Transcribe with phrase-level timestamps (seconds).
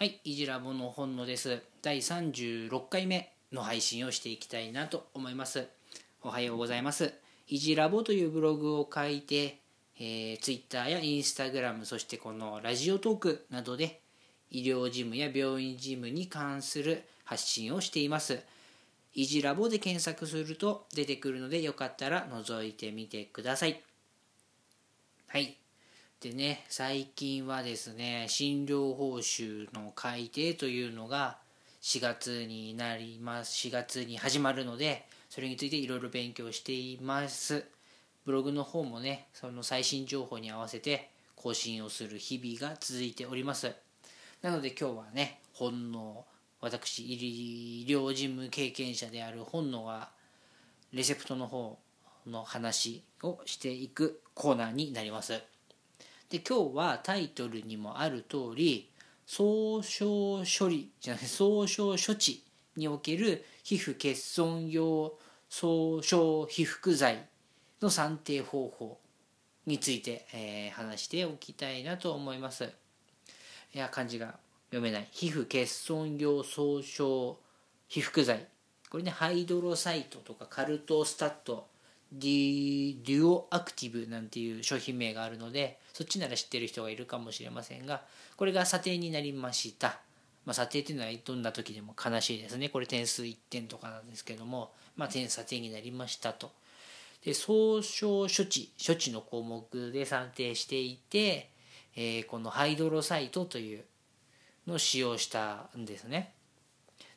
[0.00, 1.60] はい、いじらぼの本のです。
[1.82, 5.68] 第36回目の配信をしていきたいなと思います。
[6.22, 7.12] おはようございます。
[7.48, 9.58] いじらぼというブログを書いて、
[9.98, 14.00] えー、Twitter や Instagram、そしてこのラジオトークなどで
[14.50, 18.40] 医療事務や病院事務に関する発信をしています。
[19.12, 23.82] いじらぼで検索すると出てくるのでよかったら覗いてみてください。
[25.26, 25.59] はい。
[26.20, 31.38] でね最近はですね診療報酬の改定というのが
[31.80, 37.64] 4月になります4月に始まるのでそれについていろいろ勉強しています。
[38.26, 43.72] ブログの方もねその最新情報に合わせて更新をする日々が続いております。
[44.42, 46.26] なので今日はね本能
[46.60, 50.10] 私医療事務経験者である本能が
[50.92, 51.78] レセプトの方
[52.26, 55.40] の話をしていくコーナーになります。
[56.30, 58.88] で今日はタイトルにもある通り
[59.26, 62.44] 総称処理じゃない総称処置
[62.76, 65.14] における皮膚欠損用
[65.48, 67.26] 総称皮膚剤
[67.82, 68.98] の算定方法
[69.66, 72.72] について、えー、話しておきたいなと思います。
[73.74, 74.38] いや漢字が
[74.70, 77.38] 読めない皮膚欠損用総称
[77.88, 78.46] 皮膚剤
[78.88, 81.68] これねハイドロサイトとかカルトスタット
[82.12, 88.02] デュデュオアクティブなんていう商品名があるのでそっちなら知ってる人がいるかもしれませんが
[88.36, 90.00] これが査定になりました、
[90.44, 92.68] まあ、査定っていうのはどんな時でも悲しいですね。
[92.68, 96.50] これ点数1点とかなんですけども、まあ、点査定になりましたと。
[97.24, 101.50] で総称処置処置の項目で算定していて、
[101.94, 103.84] えー、このハイドロサイトという
[104.66, 106.32] のを使用したんですね。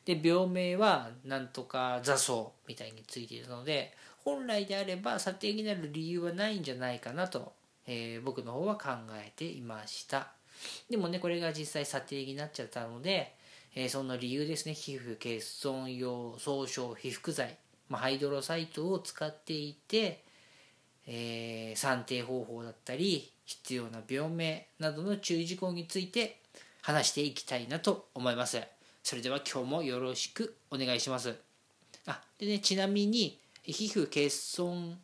[0.04, 7.52] で病名はなんとか座草みたいについているので本来であれば査定になる理由はないんじゃないかなと、
[7.86, 10.28] えー、僕の方は考えていました。
[10.88, 13.34] でもねこれが実際査定になっちゃったので、
[13.74, 14.74] えー、その理由ですね。
[14.74, 17.58] 皮膚欠損用総称皮膚剤、
[17.88, 20.22] まあ、ハイドロサイトを使っていて、
[21.06, 26.40] えー、算定方法だったり必要な病名などの注意事項について
[26.80, 28.62] 話していきたいなと思います。
[29.02, 31.36] それでは今日もよろしくお願いします。
[32.06, 34.98] あでねちなみに皮膚欠損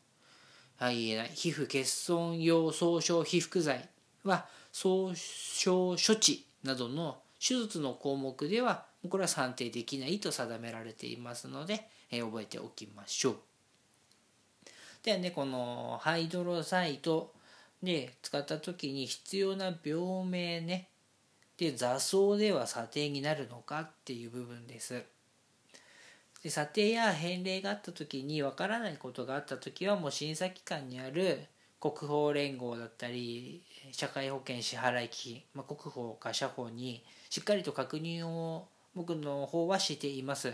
[0.78, 3.88] あ言えない皮膚欠損用総称皮膚剤
[4.24, 13.36] は総称処置などの手術の項目ではこれは算定できないと定められていますので、え、覚えておきましょう。
[15.02, 17.32] ではねこのハイドロサイト
[17.82, 20.90] で使った時に必要な病名ね
[21.56, 25.02] で座層では査定になるのかっていう部分です。
[26.42, 31.40] で査定や返礼があった時にわからないことがあった時はもう審査機関にある
[31.80, 33.62] 国保連合だったり
[33.92, 40.52] 社会保険支払機、まあ、国保か社保にしっかりと確認を僕の方はしています。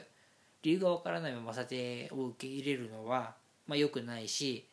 [0.63, 3.35] 理由がわからないまま査定を受け入れるのは、
[3.69, 4.67] まあ、良くないし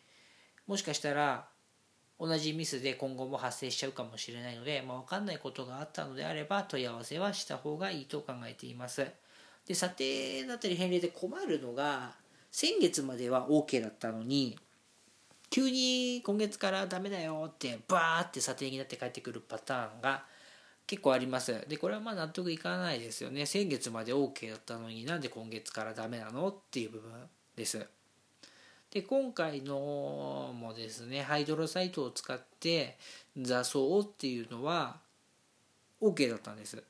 [0.66, 1.46] もしかしたら
[2.20, 9.06] 同じミスで今後も発生しちゃうかもしれないので、まあ、分かんないことがあったのであれば問い合わせはした方がいいと考えています。
[9.68, 12.16] で査定だったり返礼で困るのが
[12.52, 14.58] 先月までは OK だったのに
[15.50, 20.24] 急に今月からダメだよってバーって査定になって帰ってくるパターンが
[20.88, 21.66] 結構あります。
[21.68, 23.46] でこれはまあ納得いかないですよね。
[23.46, 27.12] 先月まで OK だったのになんで今月からダメなのっていう部分
[27.56, 27.86] です。
[28.92, 32.98] で今回のもですねハイドロサイトを使って
[33.40, 34.98] 座層っていうのは
[36.02, 36.84] OK だったんです。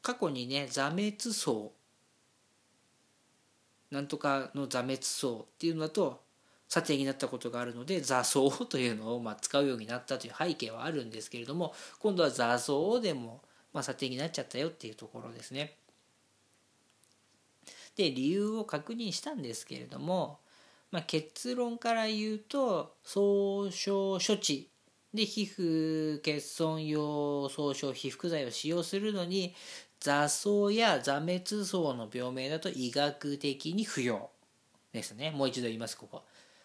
[0.00, 1.72] 過去にね座滅層
[3.90, 6.20] なんとかの座滅層っていうのだと
[6.68, 13.42] 査定になったことがあるので座層というのをま使うようになったという背景はあるんですけれども今度は座層でも
[13.72, 15.76] ま査定になっちゃったよっていうところですね。
[17.94, 20.38] で理由を確認したんですけれども、
[20.90, 24.68] まあ、結論から言うと総称処置
[25.14, 29.54] で皮膚欠損用総称皮膚剤を使用するのに
[30.00, 34.30] 座層や座滅層の病名だと医学的に不要
[34.92, 35.30] ですね。
[35.30, 36.22] もう一度言います、ここ。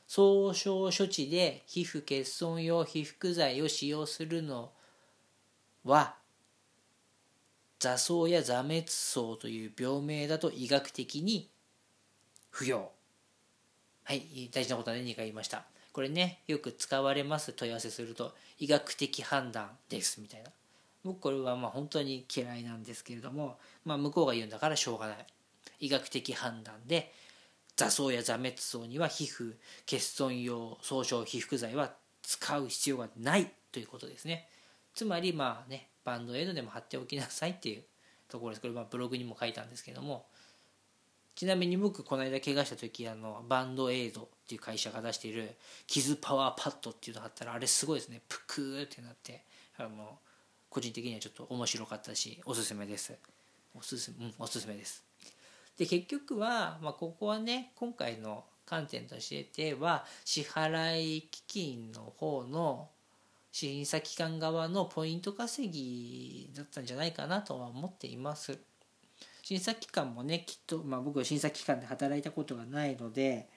[0.07, 4.71] 総称処置で皮膚欠損用皮膚剤を使用するの
[5.85, 6.15] は
[7.79, 11.49] 座層や座滅層という病名だと医学的に
[12.51, 12.91] 不要。
[14.03, 15.65] はい、大事なことはね、2回言いました。
[15.91, 20.51] これね、よく使われます問い合わせすると、医学的判断ですみたいな。
[21.03, 25.17] 僕これはまあ本当に嫌いなんですけれども、まあ、向こうが言うんだからしょうがない。
[25.79, 27.11] 医学的判断で
[27.75, 29.55] 座層や座滅層には皮膚
[29.89, 34.47] 欠損用総称皮膚剤は使う必要がないということですね。
[34.93, 37.83] つまりまあねバンドエイドでも貼っておきなさいっていう
[38.29, 38.61] ところです。
[38.61, 40.25] これまブログにも書いたんですけども。
[41.33, 45.55] ちなみに僕この間怪我した時あのバンドエイドっていう会社が出している
[45.87, 48.21] 傷パワーパッドっていうのがあったらあれすごいですね。
[48.27, 49.43] プクーってなって
[49.77, 50.19] あの
[50.71, 53.13] 個人的にはちょっと面白かったしおすすめです。
[53.77, 55.03] おすすめうんおすすめです。
[55.77, 62.87] で結局は、まあ、ここはね今回の観点としては支払い基金の方の
[63.51, 68.57] 審査機関側のポイント稼ぎだったんじゃないかなとは思っています。
[69.43, 73.49] 審査機関もねきっと、まあ、僕は審査機関で働いたことがないので、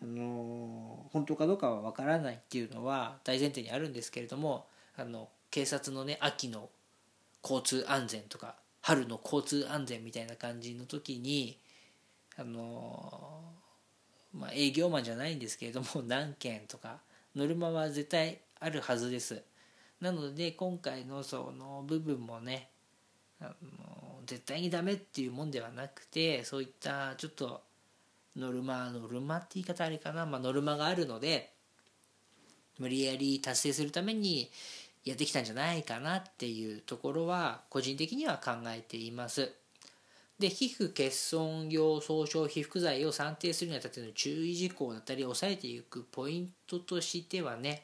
[0.00, 6.68] あの本当かどうかは分からないっていうのは大前提にあるんですけれどもあの警察のね秋の
[7.42, 11.58] 交通安全とか春の交通安全みたいな感じの時に
[12.36, 13.40] あの
[14.32, 17.00] まあ営業マンじゃないんですけれども 何件とか
[17.34, 19.42] ノルマは絶対あるはずです。
[20.00, 22.70] なので今回のその部分もね
[23.40, 27.62] あの絶対にダメっていうもんではなくてそういったちょっと
[28.36, 31.52] ノルマノルマって言い方あれかな、まあ、ノルマがあるので
[32.78, 34.50] 無理やり達成するために
[35.04, 39.52] やってきたんじゃないかなっていうところは個人的には考えています。
[40.38, 47.82] で皮膚欠損用総称皮膚剤を算定するにあたっての注意事項だったり抑えていくポイントとしてはね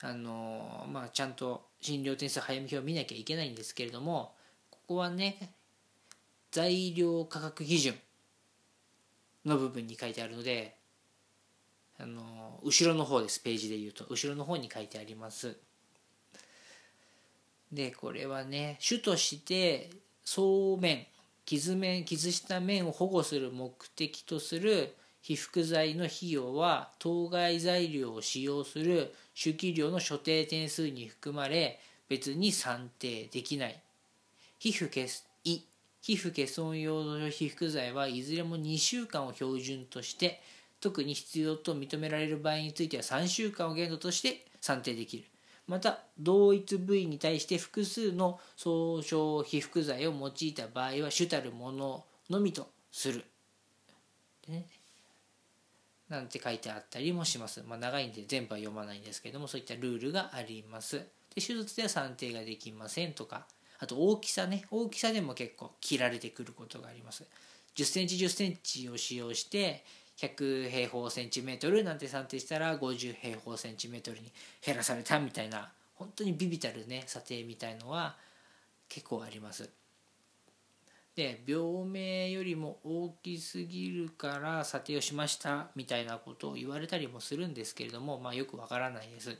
[0.00, 4.32] あのまあちゃんと診療点数早見表を見なきゃいけないんですけれども
[4.70, 5.52] ここはね
[6.50, 7.94] 材料価格基準
[9.44, 10.76] の部分に書いてあるので
[11.98, 15.56] あの後ろの方ですページで言うと後ろの方に書いてあります
[17.74, 19.90] でこれはね主として
[20.24, 21.06] 総面
[21.44, 33.80] 傷面傷した面を保護する目的とする被覆剤の費用は当該材料を使用する主機量の所定点数に含まれ別に算定できない。
[34.58, 35.62] 皮膚欠い
[36.02, 40.42] 皮膚欠損用の被覆剤はいずれも2週間を標準として
[40.80, 45.24] 特に必要と認められる場合については3週間を限度として算定できる。
[45.66, 53.24] また同一部位に対して複数の総称被覆剤を用いた場合は主たるもののみとする。
[54.48, 54.66] ね、
[56.08, 57.62] なんて書いてあったりもします。
[57.66, 60.98] まあ、長いんで全部は読まないんですけどもそういったルールがあります。
[60.98, 61.06] で
[61.36, 63.46] 手術では算定ができませんとか
[63.80, 67.24] あと大きさね大きさでも結構切られてくることがあります。
[67.74, 69.84] 10センチ10センチを使用して
[70.18, 74.32] 100平方センチメートルなんて算定したら50平方センチメートルに
[74.64, 78.16] 減らされたみたいな本当にビビたるね査定みたいのは
[78.88, 79.68] 結構あります。
[81.16, 89.38] で病名よりも大きすぎるから査定をしましたみたいなことを言われたりもするんですけれども、まあ、よくわからないです。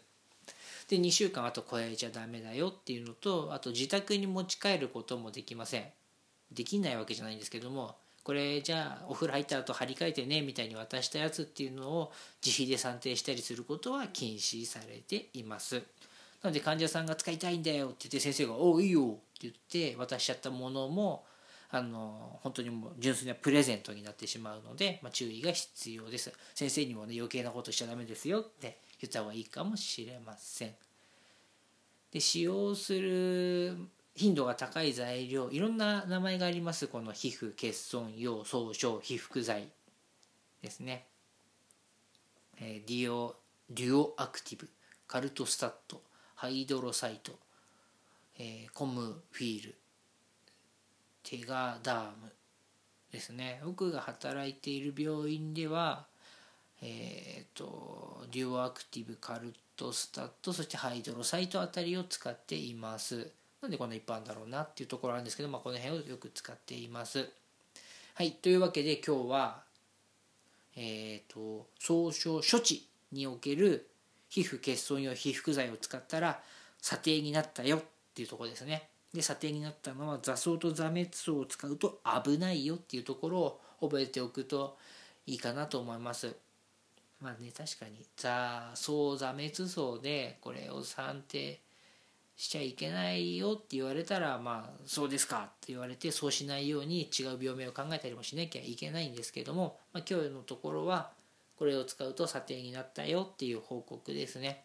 [0.88, 5.84] で2週間あと超えちゃダメだよっていうのとあと自宅に持ち帰ることもできません。
[6.52, 12.12] できないわけじゃないんですけどもこれじゃあお風呂入った後張り替えてねみたいに渡したやつっていうのを
[12.44, 15.82] 自費で算定したりすることは禁止されています。
[16.42, 21.24] なので患者さんが使いたいんだよって言って先生が「おおいいよ」って言って渡しちゃったものも
[21.70, 26.32] あの本当にもう純粋なプレゼントになってしまうので、まあ、注意が必要です。
[26.54, 30.74] 先生にもね余計なことしちゃダメですよって言った方がいいかもしれません。
[32.10, 33.76] で使用する
[34.14, 36.86] 頻度が高い材料いろんな名前があります。
[36.86, 39.68] この皮膚欠損用創傷被覆材
[40.62, 41.06] ですね、
[42.60, 43.36] えー、ディオ
[43.70, 44.68] デュオアクティブ
[45.06, 46.02] カルトスタット
[46.34, 47.38] ハイドロサイト、
[48.38, 49.74] えー、コムフィール
[51.22, 52.32] テガダーム
[53.10, 53.60] ですね。
[53.64, 56.06] 僕が働いている病院では
[56.86, 63.32] えー、とデュオアクティブカルトスタットそしてハイドロサイトあたりを使っています。
[63.64, 67.30] なんでこんないっぱいあるんだろうなっていうところあるんですけど、まあ、この辺をよく使っています。
[68.14, 69.62] はい、というわけで今日は、
[70.76, 73.88] えっ、ー、と、総称処置における
[74.28, 76.42] 皮膚欠損用皮膚剤を使ったら
[76.78, 77.82] 査定になったよっ
[78.14, 78.90] ていうところですね。
[79.14, 84.76] で、査定になったのは座層と座滅層を使うと危ないよっていうところを覚えておくと
[85.26, 86.36] いいかなと思います。
[87.18, 91.60] まあね、確かに座層座滅層でこれを算定
[92.36, 101.10] しちゃいけないよって言われたらまあそうですかって言われてそうしないように違う病名を考えたりもしなきゃいけないんですけども、まあ、今日のところは
[101.56, 104.64] これを使うと査定になったよっていう報告ですね。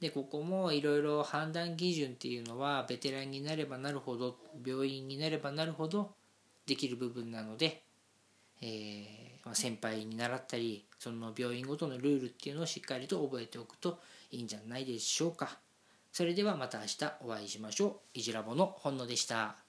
[0.00, 6.10] でここもいろいろ判断基準っていうのはベテランになればなるほど病院になればなるほど
[6.66, 7.82] できる部分なので、
[8.60, 13.98] えー、まあ、先輩に習ったりその病院ごとのルールっていうのをしっかりと覚えておくと
[14.30, 15.58] いいんじゃないでしょうか。
[16.16, 18.18] それではまた明日お会いしましょう。
[18.18, 19.65] いじラボの本野でした。